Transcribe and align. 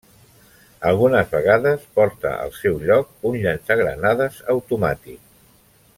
Algunes 0.91 1.27
vegades 1.33 1.83
porta 1.99 2.33
al 2.45 2.55
seu 2.61 2.81
lloc 2.87 3.31
un 3.33 3.39
llançagranades 3.45 4.41
automàtic. 4.57 5.25